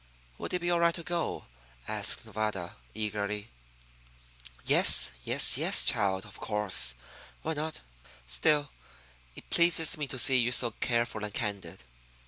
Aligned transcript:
"Would 0.39 0.51
it 0.55 0.61
be 0.61 0.71
all 0.71 0.79
right 0.79 0.95
to 0.95 1.03
go?" 1.03 1.45
asked 1.87 2.25
Nevada, 2.25 2.75
eagerly. 2.95 3.49
"Yes, 4.65 5.11
yes, 5.23 5.57
yes, 5.57 5.85
child; 5.85 6.25
of 6.25 6.39
course. 6.39 6.95
Why 7.43 7.53
not? 7.53 7.81
Still, 8.25 8.71
it 9.35 9.51
pleases 9.51 9.99
me 9.99 10.07
to 10.07 10.17
see 10.17 10.37
you 10.37 10.51
so 10.51 10.71
careful 10.71 11.23
and 11.23 11.31
candid. 11.31 11.83